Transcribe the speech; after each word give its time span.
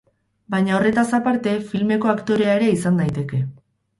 Baina 0.53 0.71
horretaz 0.77 1.03
aparte, 1.17 1.53
filmeko 1.73 2.11
aktorea 2.15 2.57
ere 2.61 2.73
izan 2.79 2.99
daiteke. 3.03 3.45